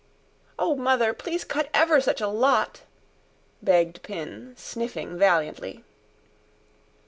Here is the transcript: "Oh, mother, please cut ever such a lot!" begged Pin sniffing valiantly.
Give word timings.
"Oh, 0.57 0.75
mother, 0.75 1.13
please 1.13 1.43
cut 1.43 1.69
ever 1.75 2.01
such 2.01 2.21
a 2.21 2.27
lot!" 2.27 2.81
begged 3.61 4.01
Pin 4.01 4.55
sniffing 4.57 5.15
valiantly. 5.15 5.83